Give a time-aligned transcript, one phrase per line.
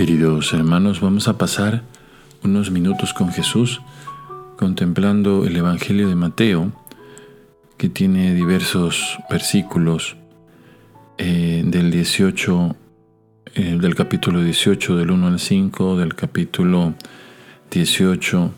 [0.00, 1.82] Queridos hermanos, vamos a pasar
[2.42, 3.82] unos minutos con Jesús
[4.56, 6.72] contemplando el Evangelio de Mateo,
[7.76, 10.16] que tiene diversos versículos
[11.18, 12.76] eh, del 18,
[13.56, 16.94] eh, del capítulo 18, del 1 al 5, del capítulo
[17.70, 18.54] 18,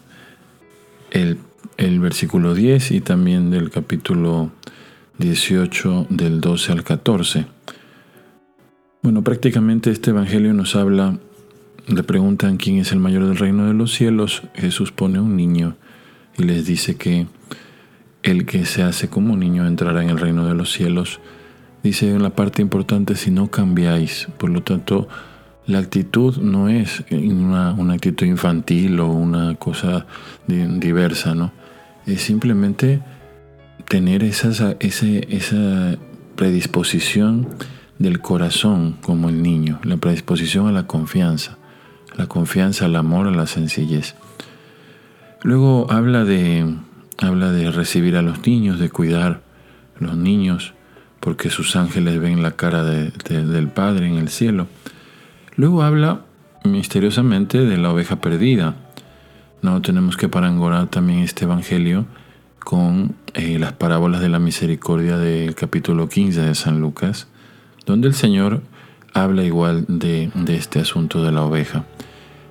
[1.11, 1.39] el,
[1.77, 4.53] el versículo 10 y también del capítulo
[5.19, 7.47] 18, del 12 al 14.
[9.03, 11.19] Bueno, prácticamente este Evangelio nos habla,
[11.87, 15.77] le preguntan quién es el mayor del reino de los cielos, Jesús pone un niño
[16.39, 17.27] y les dice que
[18.23, 21.21] el que se hace como niño entrará en el reino de los cielos.
[21.83, 25.09] Dice en la parte importante, si no cambiáis, por lo tanto,
[25.67, 30.07] la actitud no es una, una actitud infantil o una cosa
[30.47, 31.53] diversa, ¿no?
[32.07, 33.01] Es simplemente
[33.89, 34.77] tener esa
[36.37, 37.49] predisposición
[37.99, 41.59] del corazón como el niño, la predisposición a la confianza,
[42.17, 44.15] la confianza al amor, la sencillez.
[45.43, 46.75] Luego habla de,
[47.19, 49.41] habla de recibir a los niños, de cuidar
[50.01, 50.75] a los niños,
[51.21, 54.67] porque sus ángeles ven la cara del Padre en el cielo.
[55.57, 56.23] Luego habla
[56.65, 58.77] misteriosamente de la oveja perdida.
[59.63, 62.07] No tenemos que parangonar también este Evangelio
[62.59, 67.29] con eh, las parábolas de la misericordia del capítulo 15 de San Lucas,
[67.87, 68.63] donde el Señor
[69.15, 71.85] habla igual de, este asunto de la oveja.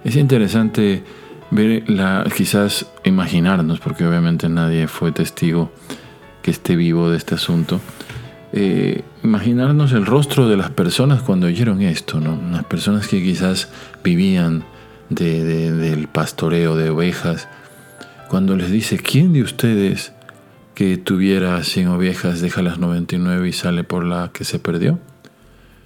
[0.04, 1.03] Es interesante
[1.52, 5.72] ver la, quizás imaginarnos, porque obviamente nadie fue testigo
[6.42, 7.80] que esté vivo de este asunto,
[8.53, 12.40] eh, imaginarnos el rostro de las personas cuando oyeron esto, ¿no?
[12.52, 13.70] Las personas que quizás
[14.03, 14.64] vivían
[15.09, 17.48] del pastoreo de ovejas,
[18.30, 20.14] cuando les dice, ¿quién de ustedes
[20.73, 25.00] que tuviera 100 ovejas deja las 99 y sale por la que se perdió?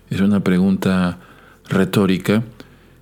[0.10, 1.20] Es una pregunta
[1.68, 2.44] retórica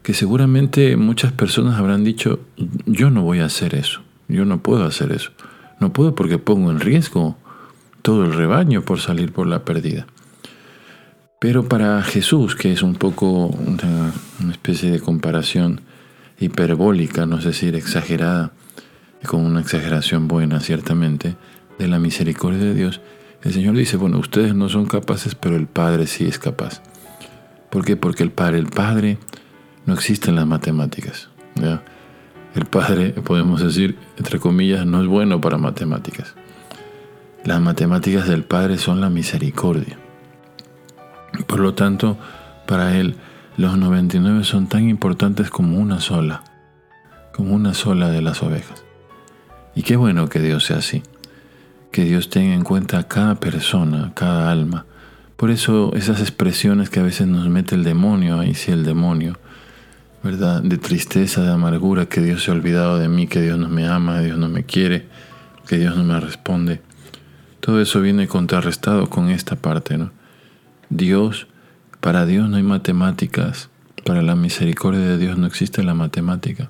[0.03, 2.39] que seguramente muchas personas habrán dicho,
[2.85, 5.31] yo no voy a hacer eso, yo no puedo hacer eso.
[5.79, 7.37] No puedo porque pongo en riesgo
[8.01, 10.05] todo el rebaño por salir por la pérdida.
[11.39, 14.13] Pero para Jesús, que es un poco una,
[14.49, 15.81] especie de comparación
[16.39, 18.53] hiperbólica, no sé decir exagerada,
[19.25, 21.35] con una exageración buena ciertamente,
[21.79, 23.01] de la misericordia de Dios,
[23.41, 26.81] el Señor dice, bueno, ustedes no son capaces, pero el Padre sí es capaz.
[27.73, 27.97] ¿Por qué?
[27.97, 29.17] Porque el Padre, el Padre
[29.87, 31.29] no existe en las matemáticas.
[32.53, 36.35] El Padre, podemos decir, entre comillas, no es bueno para matemáticas.
[37.43, 39.97] Las matemáticas del Padre son la misericordia.
[41.47, 42.15] Por lo tanto,
[42.67, 43.15] para Él,
[43.57, 46.43] los 99 son tan importantes como una sola,
[47.33, 48.85] como una sola de las ovejas.
[49.73, 51.01] Y qué bueno que Dios sea así,
[51.91, 54.85] que Dios tenga en cuenta a cada persona, cada alma,
[55.43, 59.37] por eso esas expresiones que a veces nos mete el demonio, ahí sí el demonio,
[60.23, 60.61] ¿verdad?
[60.63, 63.85] De tristeza, de amargura, que Dios se ha olvidado de mí, que Dios no me
[63.85, 65.05] ama, Dios no me quiere,
[65.67, 66.79] que Dios no me responde.
[67.59, 70.13] Todo eso viene contrarrestado con esta parte, ¿no?
[70.89, 71.47] Dios,
[71.99, 73.69] para Dios no hay matemáticas,
[74.05, 76.69] para la misericordia de Dios no existe la matemática.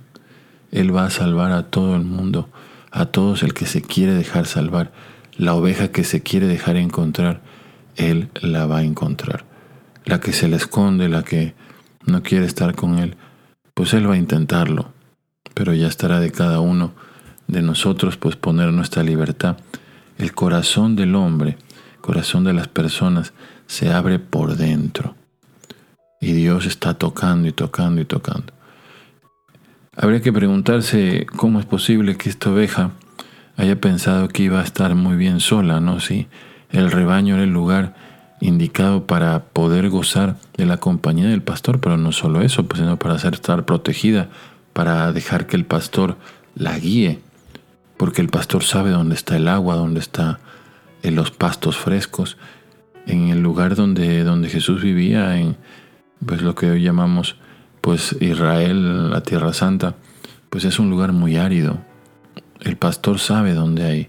[0.71, 2.49] Él va a salvar a todo el mundo,
[2.89, 4.91] a todos el que se quiere dejar salvar,
[5.37, 7.52] la oveja que se quiere dejar encontrar
[7.95, 9.45] él la va a encontrar.
[10.05, 11.53] La que se le esconde, la que
[12.05, 13.15] no quiere estar con Él,
[13.73, 14.91] pues Él va a intentarlo.
[15.53, 16.93] Pero ya estará de cada uno
[17.47, 19.57] de nosotros pues poner nuestra libertad.
[20.17, 21.57] El corazón del hombre,
[22.01, 23.33] corazón de las personas,
[23.67, 25.15] se abre por dentro.
[26.19, 28.53] Y Dios está tocando y tocando y tocando.
[29.95, 32.91] Habría que preguntarse cómo es posible que esta oveja
[33.57, 35.99] haya pensado que iba a estar muy bien sola, ¿no?
[35.99, 36.27] Si
[36.73, 37.95] el rebaño era el lugar
[38.41, 42.99] indicado para poder gozar de la compañía del pastor, pero no solo eso, pues, sino
[42.99, 44.27] para hacer estar protegida,
[44.73, 46.17] para dejar que el pastor
[46.55, 47.21] la guíe,
[47.95, 50.39] porque el pastor sabe dónde está el agua, dónde están
[51.03, 52.37] los pastos frescos,
[53.05, 55.55] en el lugar donde, donde Jesús vivía, en
[56.25, 57.37] pues lo que hoy llamamos
[57.81, 59.95] pues Israel, la Tierra Santa,
[60.49, 61.79] pues es un lugar muy árido.
[62.61, 64.07] El pastor sabe dónde hay,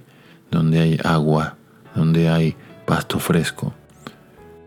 [0.50, 1.56] dónde hay agua,
[1.94, 2.56] donde hay
[2.87, 3.73] pasto fresco.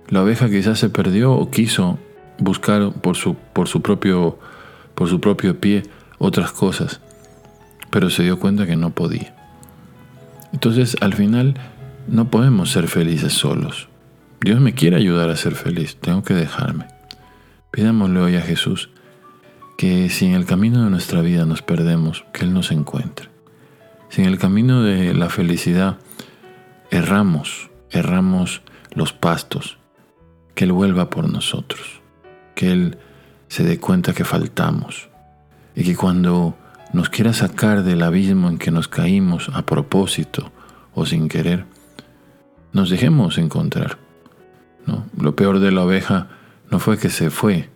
[0.09, 2.00] La oveja quizás se perdió o quiso
[2.39, 4.39] buscar por su, por su, propio,
[4.95, 5.83] por su propio pie
[6.18, 7.01] otras cosas,
[7.89, 9.35] pero se dio cuenta que no podía.
[10.53, 11.56] Entonces al final
[12.07, 13.89] no podemos ser felices solos.
[14.41, 16.85] Dios me quiere ayudar a ser feliz, tengo que dejarme.
[17.71, 18.89] Pidámosle hoy a Jesús
[19.77, 23.30] que si en el camino de nuestra vida nos perdemos, que Él nos encuentre.
[24.09, 25.97] Si en el camino de la felicidad
[26.91, 28.61] erramos, erramos
[28.93, 29.77] los pastos,
[30.55, 32.01] que Él vuelva por nosotros,
[32.55, 32.97] que Él
[33.47, 35.09] se dé cuenta que faltamos
[35.75, 36.57] y que cuando
[36.93, 40.51] nos quiera sacar del abismo en que nos caímos a propósito
[40.93, 41.65] o sin querer,
[42.73, 43.97] nos dejemos encontrar.
[44.85, 45.05] ¿no?
[45.17, 46.29] Lo peor de la oveja
[46.71, 47.69] no fue que se fue,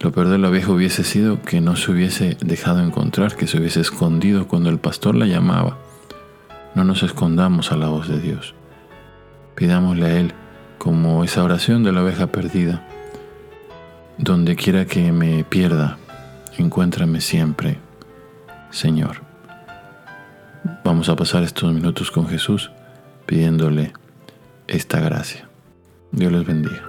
[0.00, 3.58] lo peor de la oveja hubiese sido que no se hubiese dejado encontrar, que se
[3.58, 5.78] hubiese escondido cuando el pastor la llamaba.
[6.76, 8.54] No nos escondamos a la voz de Dios.
[9.54, 10.34] Pidámosle a Él
[10.76, 12.86] como esa oración de la oveja perdida.
[14.18, 15.96] Donde quiera que me pierda,
[16.58, 17.78] encuéntrame siempre,
[18.70, 19.22] Señor.
[20.84, 22.70] Vamos a pasar estos minutos con Jesús
[23.24, 23.94] pidiéndole
[24.68, 25.48] esta gracia.
[26.12, 26.85] Dios les bendiga.